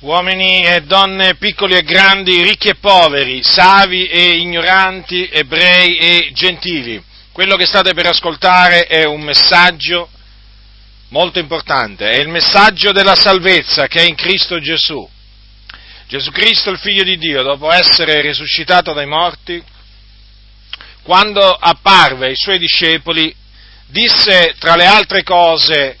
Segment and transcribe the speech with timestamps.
[0.00, 7.02] uomini e donne piccoli e grandi, ricchi e poveri, savi e ignoranti, ebrei e gentili.
[7.32, 10.08] Quello che state per ascoltare è un messaggio
[11.08, 15.08] molto importante, è il messaggio della salvezza che è in Cristo Gesù.
[16.06, 19.62] Gesù Cristo, il Figlio di Dio, dopo essere risuscitato dai morti,
[21.02, 23.34] quando apparve ai suoi discepoli,
[23.86, 25.96] disse tra le altre cose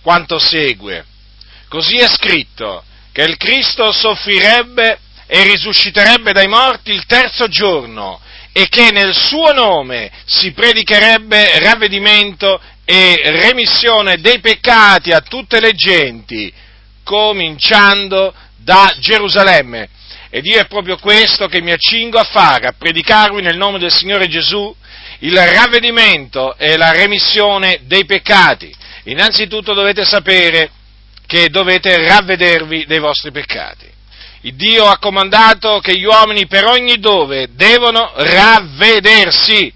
[0.00, 1.04] quanto segue.
[1.68, 2.82] Così è scritto
[3.12, 8.20] che il Cristo soffrirebbe e risusciterebbe dai morti il terzo giorno
[8.52, 15.74] e che nel suo nome si predicherebbe ravvedimento e remissione dei peccati a tutte le
[15.74, 16.50] genti,
[17.04, 19.90] cominciando da Gerusalemme.
[20.30, 23.92] Ed io è proprio questo che mi accingo a fare, a predicarvi nel nome del
[23.92, 24.74] Signore Gesù
[25.20, 28.74] il ravvedimento e la remissione dei peccati.
[29.04, 30.70] Innanzitutto dovete sapere
[31.28, 33.84] che dovete ravvedervi dei vostri peccati.
[34.42, 39.70] Il Dio ha comandato che gli uomini per ogni dove devono ravvedersi.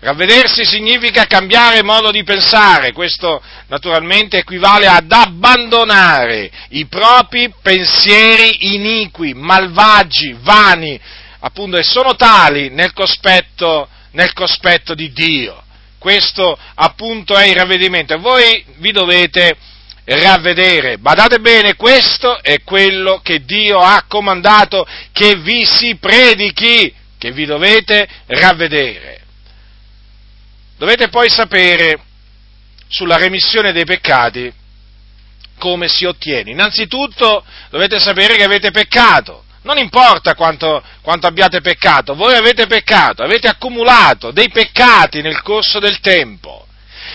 [0.00, 9.32] Ravvedersi significa cambiare modo di pensare, questo naturalmente equivale ad abbandonare i propri pensieri iniqui,
[9.32, 11.00] malvagi, vani,
[11.38, 15.62] appunto, e sono tali nel cospetto, nel cospetto di Dio.
[15.98, 19.56] Questo appunto è il ravvedimento voi vi dovete
[20.06, 20.98] ravvedere.
[20.98, 27.44] Badate bene, questo è quello che Dio ha comandato che vi si predichi, che vi
[27.44, 29.20] dovete ravvedere.
[30.78, 31.98] Dovete poi sapere
[32.88, 34.52] sulla remissione dei peccati
[35.58, 36.50] come si ottiene.
[36.50, 39.44] Innanzitutto dovete sapere che avete peccato.
[39.62, 45.80] Non importa quanto, quanto, abbiate peccato, voi avete peccato, avete accumulato dei peccati nel corso
[45.80, 46.65] del tempo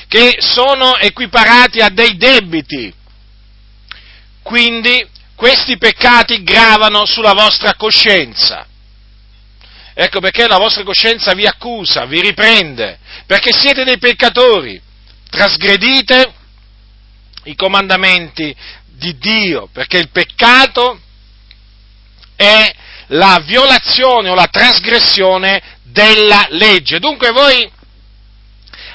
[0.08, 2.94] che sono equiparati a dei debiti.
[4.42, 8.68] Quindi questi peccati gravano sulla vostra coscienza.
[9.94, 14.82] Ecco perché la vostra coscienza vi accusa, vi riprende, perché siete dei peccatori,
[15.30, 16.34] trasgredite
[17.44, 21.00] i comandamenti di Dio, perché il peccato
[22.36, 22.74] è
[23.08, 27.00] la violazione o la trasgressione della legge.
[27.00, 27.70] Dunque voi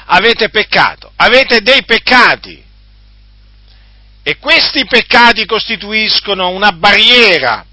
[0.07, 2.63] avete peccato, avete dei peccati
[4.23, 7.65] e questi peccati costituiscono una barriera,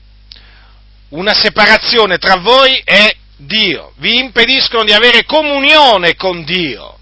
[1.10, 7.00] una separazione tra voi e Dio, vi impediscono di avere comunione con Dio,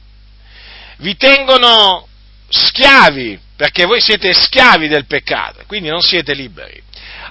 [0.98, 2.08] vi tengono
[2.50, 6.82] schiavi, perché voi siete schiavi del peccato, quindi non siete liberi.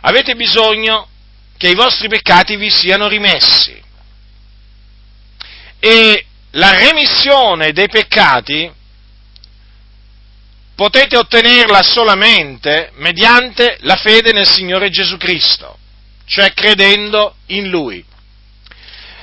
[0.03, 1.09] Avete bisogno
[1.57, 3.79] che i vostri peccati vi siano rimessi.
[5.79, 8.73] E la remissione dei peccati
[10.75, 15.79] potete ottenerla solamente mediante la fede nel Signore Gesù Cristo,
[16.25, 18.05] cioè credendo in Lui.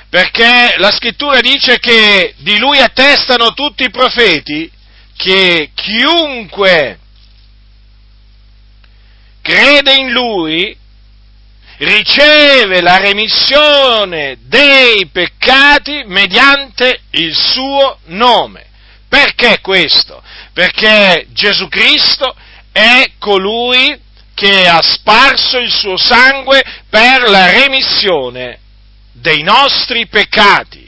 [0.08, 4.70] Perché la scrittura dice che di Lui attestano tutti i profeti
[5.16, 6.98] che chiunque
[9.42, 10.76] crede in Lui
[11.78, 18.66] riceve la remissione dei peccati mediante il suo nome.
[19.08, 20.22] Perché questo?
[20.52, 22.34] Perché Gesù Cristo
[22.72, 23.98] è colui
[24.34, 28.58] che ha sparso il suo sangue per la remissione
[29.12, 30.86] dei nostri peccati.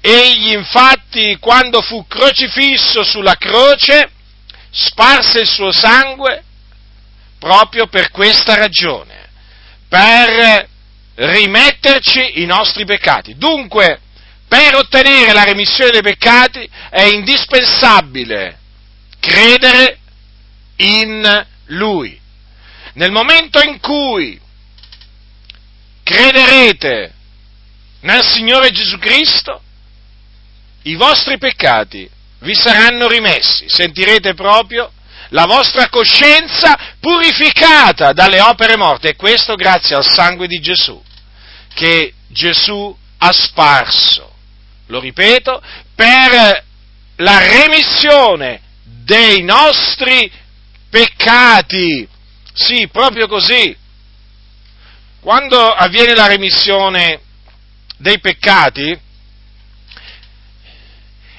[0.00, 4.10] Egli infatti, quando fu crocifisso sulla croce,
[4.70, 6.44] sparse il suo sangue
[7.38, 9.15] proprio per questa ragione
[9.88, 10.68] per
[11.14, 13.36] rimetterci i nostri peccati.
[13.36, 14.00] Dunque,
[14.48, 18.58] per ottenere la remissione dei peccati è indispensabile
[19.18, 19.98] credere
[20.76, 22.18] in Lui.
[22.94, 24.40] Nel momento in cui
[26.02, 27.12] crederete
[28.00, 29.60] nel Signore Gesù Cristo,
[30.82, 32.08] i vostri peccati
[32.40, 34.92] vi saranno rimessi, sentirete proprio
[35.30, 41.02] la vostra coscienza purificata dalle opere morte e questo grazie al sangue di Gesù
[41.76, 44.32] che Gesù ha sparso,
[44.86, 45.62] lo ripeto,
[45.94, 46.64] per
[47.16, 50.30] la remissione dei nostri
[50.88, 52.08] peccati.
[52.54, 53.76] Sì, proprio così.
[55.20, 57.20] Quando avviene la remissione
[57.98, 58.98] dei peccati,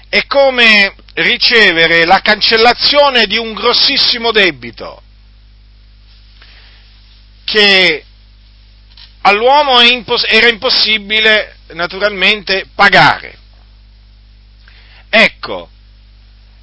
[0.09, 5.01] è come ricevere la cancellazione di un grossissimo debito
[7.43, 8.03] che
[9.21, 13.35] all'uomo era impossibile naturalmente pagare.
[15.09, 15.69] Ecco,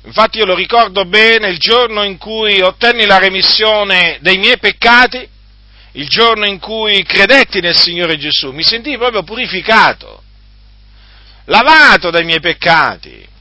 [0.06, 5.27] Infatti io lo ricordo bene il giorno in cui ottenni la remissione dei miei peccati,
[5.93, 10.23] il giorno in cui credetti nel Signore Gesù, mi sentii proprio purificato,
[11.47, 13.33] lavato dai miei peccati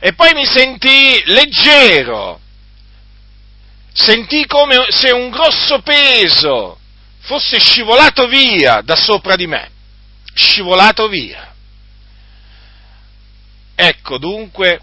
[0.00, 2.40] e poi mi sentii leggero,
[3.92, 6.78] sentii come se un grosso peso
[7.20, 9.70] fosse scivolato via da sopra di me,
[10.34, 11.52] scivolato via.
[13.74, 14.80] Ecco dunque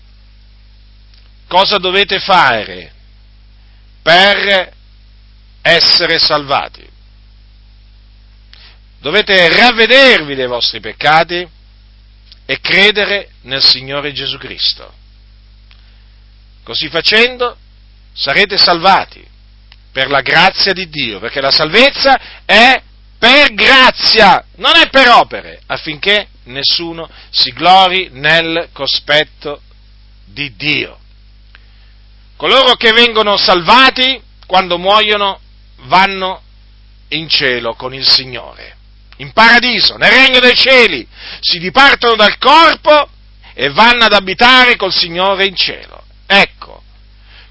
[1.47, 2.94] cosa dovete fare
[4.01, 4.73] per
[5.62, 6.88] essere salvati.
[9.00, 11.47] Dovete ravvedervi dei vostri peccati
[12.45, 15.03] e credere nel Signore Gesù Cristo.
[16.65, 17.56] Così facendo
[18.12, 19.23] sarete salvati
[19.91, 22.81] per la grazia di Dio, perché la salvezza è
[23.19, 29.62] per grazia, non è per opere, affinché nessuno si glori nel cospetto
[30.25, 30.97] di Dio.
[32.35, 35.39] Coloro che vengono salvati, quando muoiono,
[35.83, 36.41] vanno
[37.09, 38.75] in cielo con il Signore,
[39.17, 41.07] in paradiso, nel regno dei cieli,
[41.41, 43.07] si dipartono dal corpo
[43.53, 46.04] e vanno ad abitare col Signore in cielo.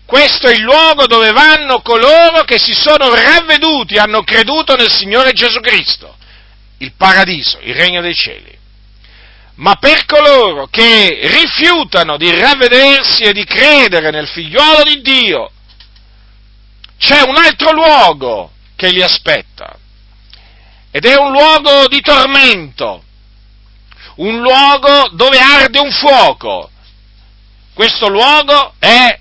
[0.06, 5.32] Questo è il luogo dove vanno coloro che si sono ravveduti, hanno creduto nel Signore
[5.32, 6.16] Gesù Cristo,
[6.78, 8.52] il paradiso, il regno dei cieli.
[9.56, 15.50] Ma per coloro che rifiutano di ravvedersi e di credere nel figliuolo di Dio,
[16.98, 19.76] c'è un altro luogo che li aspetta.
[20.90, 23.02] Ed è un luogo di tormento,
[24.16, 26.70] un luogo dove arde un fuoco.
[27.72, 29.18] Questo luogo è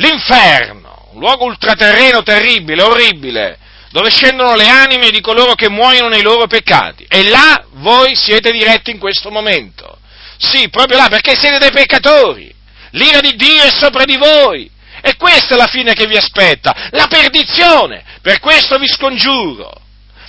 [0.00, 3.58] l'inferno, un luogo ultraterreno terribile, orribile,
[3.90, 7.04] dove scendono le anime di coloro che muoiono nei loro peccati.
[7.08, 9.98] E là voi siete diretti in questo momento.
[10.38, 12.52] Sì, proprio là, perché siete dei peccatori.
[12.92, 14.70] L'ira di Dio è sopra di voi.
[15.02, 18.04] E questa è la fine che vi aspetta, la perdizione.
[18.20, 19.72] Per questo vi scongiuro,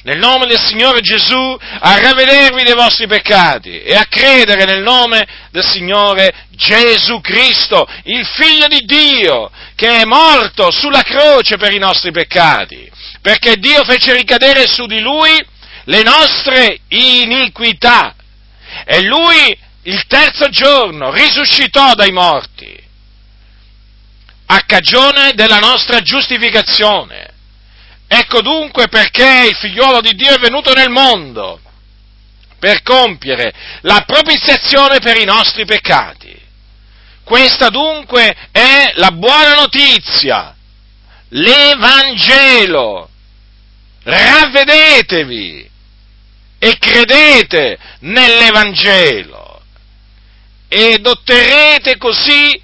[0.04, 5.28] nel nome del Signore Gesù, a ravvedervi dei vostri peccati e a credere nel nome
[5.52, 11.80] del Signore Gesù Cristo, il Figlio di Dio, che è morto sulla croce per i
[11.80, 15.40] nostri peccati perché Dio fece ricadere su di lui
[15.86, 18.16] le nostre iniquità
[18.86, 22.80] e lui il terzo giorno risuscitò dai morti
[24.48, 27.31] a cagione della nostra giustificazione.
[28.14, 31.62] Ecco dunque perché il figliuolo di Dio è venuto nel mondo,
[32.60, 33.54] per compiere
[33.84, 36.38] la propiziazione per i nostri peccati.
[37.24, 40.54] Questa dunque è la buona notizia,
[41.30, 43.10] l'Evangelo
[44.04, 45.70] ravvedetevi
[46.60, 49.62] e credete nell'Evangelo
[50.68, 52.62] ed otterrete così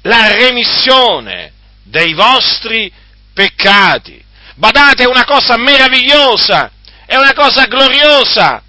[0.00, 1.52] la remissione
[1.82, 2.90] dei vostri
[3.34, 4.24] peccati.
[4.56, 6.70] Badate, è una cosa meravigliosa,
[7.04, 8.62] è una cosa gloriosa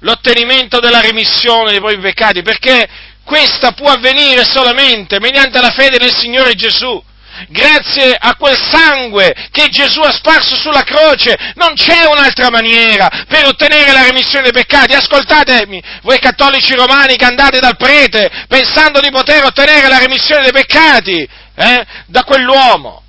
[0.00, 2.88] l'ottenimento della remissione dei propri peccati, perché
[3.24, 7.04] questa può avvenire solamente mediante la fede nel Signore Gesù
[7.48, 11.36] grazie a quel sangue che Gesù ha sparso sulla croce.
[11.54, 14.94] Non c'è un'altra maniera per ottenere la remissione dei peccati.
[14.94, 20.52] Ascoltatemi, voi cattolici romani che andate dal prete pensando di poter ottenere la remissione dei
[20.52, 23.02] peccati eh, da quell'uomo.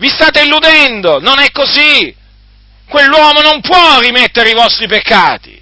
[0.00, 2.14] Vi state illudendo, non è così.
[2.88, 5.60] Quell'uomo non può rimettere i vostri peccati.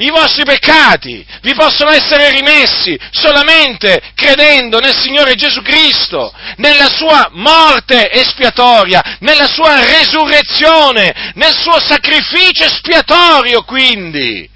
[0.00, 7.30] I vostri peccati vi possono essere rimessi solamente credendo nel Signore Gesù Cristo, nella sua
[7.32, 14.48] morte espiatoria, nella sua resurrezione, nel suo sacrificio espiatorio quindi.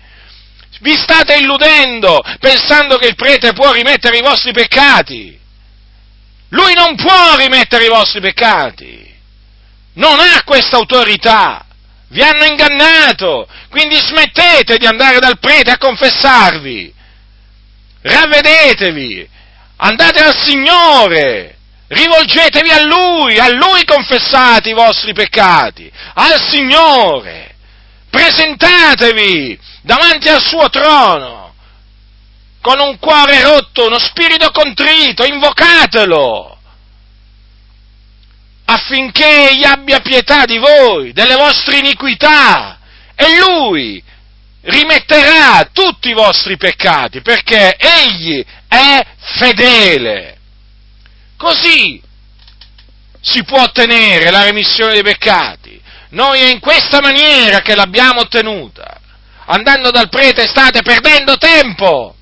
[0.81, 5.41] Vi state illudendo pensando che il prete può rimettere i vostri peccati.
[6.51, 9.12] Lui non può rimettere i vostri peccati.
[9.95, 11.67] Non ha questa autorità.
[12.09, 16.93] Vi hanno ingannato, quindi smettete di andare dal prete a confessarvi,
[18.03, 19.27] ravvedetevi,
[19.77, 21.57] andate al Signore,
[21.89, 27.55] rivolgetevi a Lui, a Lui confessate i vostri peccati, al Signore,
[28.11, 31.55] presentatevi davanti al suo trono.
[32.61, 36.52] Con un cuore rotto, uno spirito contrito, invocatelo
[38.65, 42.79] affinché egli abbia pietà di voi, delle vostre iniquità,
[43.15, 44.03] e lui
[44.63, 49.05] rimetterà tutti i vostri peccati, perché egli è
[49.39, 50.39] fedele.
[51.37, 52.01] Così
[53.21, 55.81] si può ottenere la remissione dei peccati.
[56.11, 59.01] Noi è in questa maniera che l'abbiamo ottenuta.
[59.47, 62.17] Andando dal prete state perdendo tempo.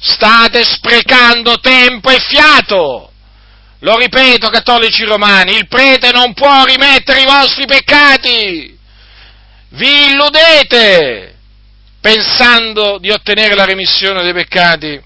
[0.00, 3.12] state sprecando tempo e fiato.
[3.80, 8.76] Lo ripeto, cattolici romani, il prete non può rimettere i vostri peccati.
[9.70, 11.36] Vi illudete
[12.00, 15.00] pensando di ottenere la remissione dei peccati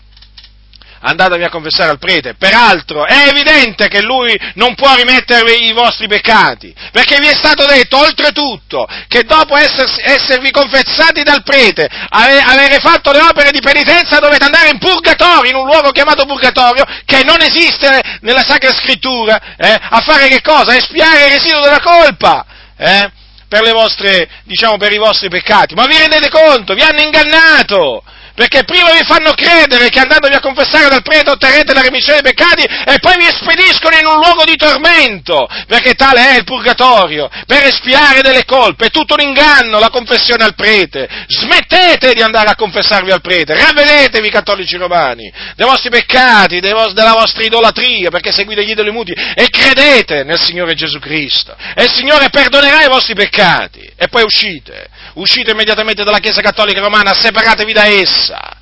[1.02, 2.34] andatevi a confessare al prete.
[2.34, 7.66] Peraltro è evidente che lui non può rimettervi i vostri peccati, perché vi è stato
[7.66, 13.60] detto oltretutto che dopo essersi, esservi confessati dal prete, ave, avere fatto le opere di
[13.60, 18.72] penitenza dovete andare in purgatorio, in un luogo chiamato purgatorio, che non esiste nella Sacra
[18.72, 20.76] Scrittura, eh, a fare che cosa?
[20.76, 22.46] Espiare il residuo della colpa.
[22.76, 23.10] Eh?
[23.48, 26.72] Per, vostre, diciamo, per i vostri peccati, ma vi rendete conto?
[26.72, 28.02] Vi hanno ingannato!
[28.34, 32.32] Perché prima vi fanno credere che andandovi a confessare dal prete otterrete la remissione dei
[32.32, 37.28] peccati e poi vi spediscono in un luogo di tormento, perché tale è il purgatorio,
[37.46, 38.86] per espiare delle colpe.
[38.86, 41.08] È tutto un inganno la confessione al prete.
[41.28, 47.12] Smettete di andare a confessarvi al prete, ravvedetevi cattolici romani dei vostri peccati, vo- della
[47.12, 51.54] vostra idolatria, perché seguite gli idoli muti e credete nel Signore Gesù Cristo.
[51.74, 53.90] E il Signore perdonerà i vostri peccati.
[53.94, 58.56] E poi uscite, uscite immediatamente dalla Chiesa Cattolica Romana, separatevi da essa essa,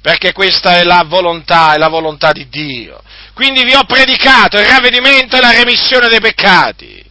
[0.00, 3.02] perché questa è la volontà, è la volontà di Dio.
[3.34, 7.04] Quindi vi ho predicato il ravvedimento e la remissione dei peccati.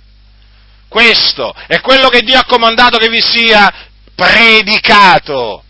[0.88, 3.72] Questo è quello che Dio ha comandato che vi sia
[4.16, 5.64] predicato.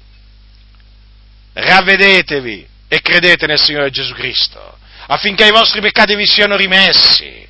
[1.53, 4.77] Ravvedetevi e credete nel Signore Gesù Cristo,
[5.07, 7.47] affinché i vostri peccati vi siano rimessi,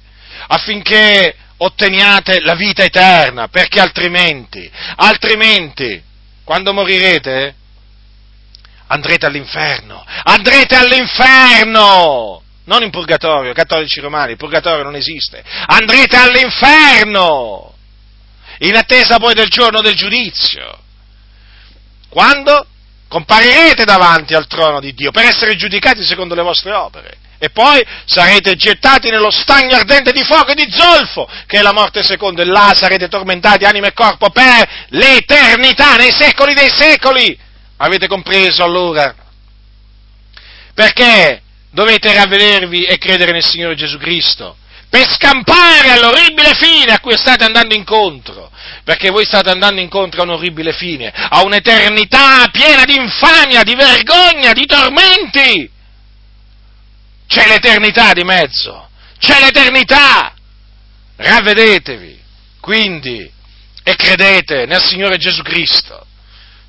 [0.48, 6.01] affinché otteniate la vita eterna, perché altrimenti, altrimenti,
[6.44, 7.56] quando morirete,
[8.88, 12.41] andrete all'inferno, andrete all'inferno!
[12.65, 17.74] Non in purgatorio, cattolici romani, il purgatorio non esiste, andrete all'inferno!
[18.60, 20.79] In attesa poi del giorno del giudizio.
[22.10, 22.65] Quando
[23.08, 27.17] comparirete davanti al trono di Dio per essere giudicati secondo le vostre opere.
[27.39, 31.72] E poi sarete gettati nello stagno ardente di fuoco e di zolfo, che è la
[31.72, 37.38] morte seconda, e là sarete tormentati anima e corpo per l'eternità, nei secoli dei secoli.
[37.77, 39.15] Avete compreso allora?
[40.74, 41.41] Perché
[41.72, 44.57] dovete ravvedervi e credere nel Signore Gesù Cristo?
[44.89, 48.50] Per scampare all'orribile fine a cui state andando incontro.
[48.84, 53.75] Perché voi state andando incontro a un orribile fine, a un'eternità piena di infamia, di
[53.75, 55.69] vergogna, di tormenti.
[57.27, 60.34] C'è l'eternità di mezzo, c'è l'eternità.
[61.17, 62.17] Ravvedetevi,
[62.62, 63.29] quindi,
[63.84, 66.05] e credete nel Signore Gesù Cristo